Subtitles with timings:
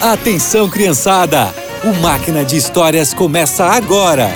[0.00, 1.54] Atenção, criançada!
[1.82, 4.28] O Máquina de Histórias começa agora!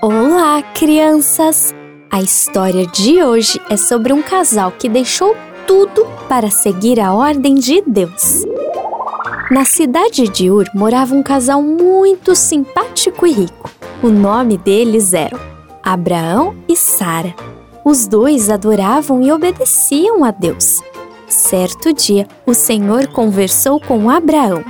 [0.00, 1.74] Olá, crianças!
[2.10, 5.36] A história de hoje é sobre um casal que deixou
[5.66, 8.44] tudo para seguir a ordem de Deus.
[9.50, 13.70] Na cidade de Ur morava um casal muito simpático e rico.
[14.02, 15.38] O nome deles era
[15.82, 17.34] Abraão e Sara.
[17.84, 20.80] Os dois adoravam e obedeciam a Deus.
[21.28, 24.64] Certo dia, o Senhor conversou com Abraão.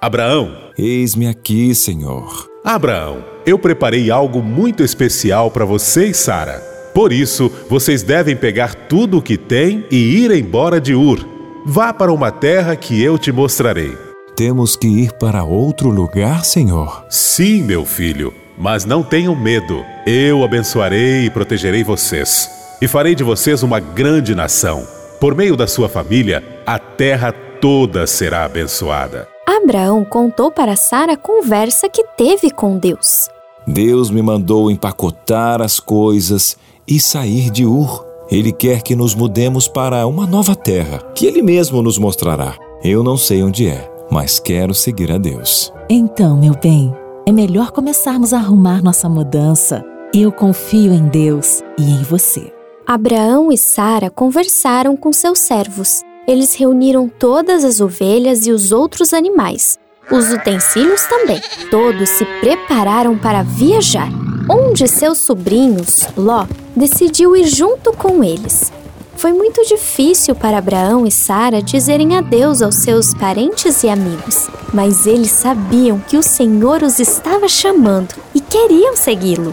[0.00, 2.48] Abraão, Eis-me aqui, Senhor.
[2.64, 6.60] Abraão, eu preparei algo muito especial para você e Sara.
[6.94, 11.18] Por isso, vocês devem pegar tudo o que têm e ir embora de Ur.
[11.66, 13.92] Vá para uma terra que eu te mostrarei.
[14.36, 17.04] Temos que ir para outro lugar, Senhor.
[17.10, 19.84] Sim, meu filho, mas não tenham medo.
[20.06, 22.50] Eu abençoarei e protegerei vocês.
[22.80, 24.86] E farei de vocês uma grande nação.
[25.20, 29.28] Por meio da sua família, a terra toda será abençoada.
[29.46, 33.28] Abraão contou para Sara a conversa que teve com Deus.
[33.66, 38.04] Deus me mandou empacotar as coisas e sair de Ur.
[38.30, 42.54] Ele quer que nos mudemos para uma nova terra, que Ele mesmo nos mostrará.
[42.82, 45.72] Eu não sei onde é, mas quero seguir a Deus.
[45.90, 46.94] Então, meu bem,
[47.28, 49.84] é melhor começarmos a arrumar nossa mudança.
[50.14, 52.50] Eu confio em Deus e em você.
[52.86, 56.00] Abraão e Sara conversaram com seus servos.
[56.26, 59.78] Eles reuniram todas as ovelhas e os outros animais.
[60.10, 61.38] Os utensílios também.
[61.70, 64.08] Todos se prepararam para viajar.
[64.50, 68.72] Um de seus sobrinhos, Ló, decidiu ir junto com eles.
[69.18, 75.08] Foi muito difícil para Abraão e Sara dizerem adeus aos seus parentes e amigos, mas
[75.08, 79.52] eles sabiam que o Senhor os estava chamando e queriam segui-lo.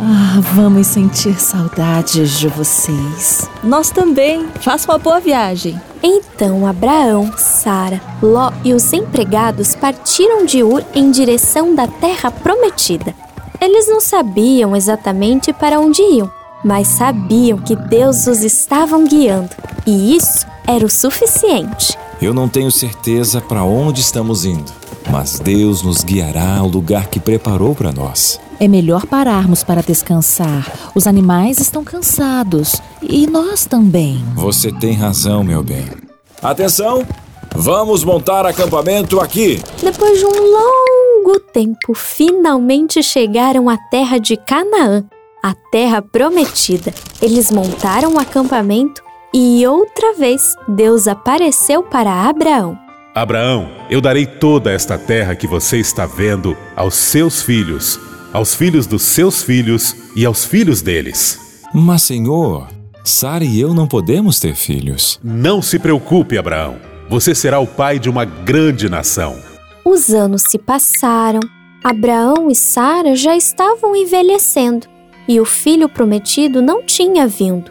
[0.00, 3.48] Ah, vamos sentir saudades de vocês.
[3.62, 4.48] Nós também.
[4.60, 5.80] Faça uma boa viagem.
[6.02, 13.14] Então Abraão, Sara, Ló e os empregados partiram de Ur em direção da terra prometida.
[13.60, 16.30] Eles não sabiam exatamente para onde iam,
[16.68, 19.48] mas sabiam que Deus os estava guiando,
[19.86, 21.96] e isso era o suficiente.
[22.20, 24.70] Eu não tenho certeza para onde estamos indo,
[25.10, 28.38] mas Deus nos guiará ao lugar que preparou para nós.
[28.60, 30.90] É melhor pararmos para descansar.
[30.94, 34.22] Os animais estão cansados e nós também.
[34.34, 35.86] Você tem razão, meu bem.
[36.42, 37.02] Atenção!
[37.54, 39.62] Vamos montar acampamento aqui.
[39.82, 45.02] Depois de um longo tempo, finalmente chegaram à terra de Canaã,
[45.42, 46.92] a terra prometida.
[47.20, 52.78] Eles montaram um acampamento e outra vez Deus apareceu para Abraão.
[53.14, 57.98] Abraão, eu darei toda esta terra que você está vendo aos seus filhos,
[58.32, 61.64] aos filhos dos seus filhos e aos filhos deles.
[61.74, 62.68] Mas, Senhor,
[63.04, 65.18] Sara e eu não podemos ter filhos.
[65.22, 66.76] Não se preocupe, Abraão.
[67.08, 69.36] Você será o pai de uma grande nação.
[69.84, 71.40] Os anos se passaram,
[71.82, 74.86] Abraão e Sara já estavam envelhecendo
[75.28, 77.70] e o filho prometido não tinha vindo.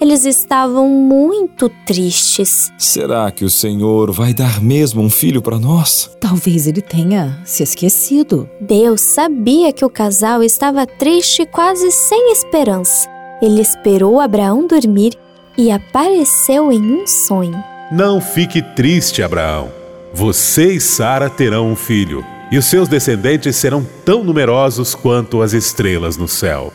[0.00, 2.72] Eles estavam muito tristes.
[2.76, 6.10] Será que o Senhor vai dar mesmo um filho para nós?
[6.20, 8.50] Talvez ele tenha se esquecido.
[8.60, 13.08] Deus sabia que o casal estava triste e quase sem esperança.
[13.40, 15.16] Ele esperou Abraão dormir
[15.56, 17.62] e apareceu em um sonho.
[17.92, 19.70] Não fique triste, Abraão.
[20.12, 25.52] Você e Sara terão um filho, e os seus descendentes serão tão numerosos quanto as
[25.52, 26.72] estrelas no céu.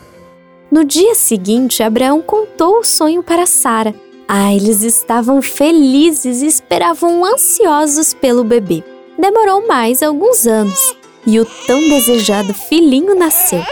[0.70, 3.96] No dia seguinte, Abraão contou o sonho para Sara.
[4.28, 8.84] Ah, eles estavam felizes e esperavam ansiosos pelo bebê.
[9.18, 10.94] Demorou mais alguns anos
[11.26, 13.64] e o tão desejado filhinho nasceu.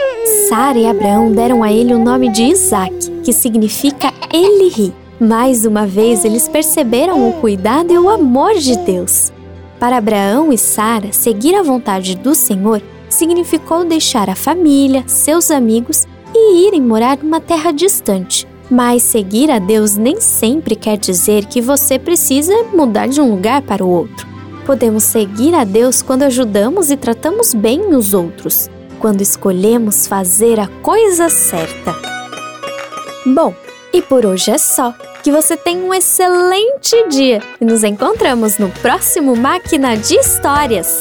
[0.48, 4.94] Sara e Abraão deram a ele o nome de Isaac, que significa ele ri.
[5.20, 9.30] Mais uma vez eles perceberam o cuidado e o amor de Deus.
[9.78, 12.80] Para Abraão e Sara, seguir a vontade do Senhor
[13.10, 18.46] significou deixar a família, seus amigos e irem morar numa terra distante.
[18.70, 23.62] Mas seguir a Deus nem sempre quer dizer que você precisa mudar de um lugar
[23.62, 24.26] para o outro.
[24.66, 28.68] Podemos seguir a Deus quando ajudamos e tratamos bem os outros,
[28.98, 31.94] quando escolhemos fazer a coisa certa.
[33.24, 33.54] Bom,
[33.92, 34.94] e por hoje é só.
[35.22, 41.00] Que você tenha um excelente dia e nos encontramos no próximo Máquina de Histórias.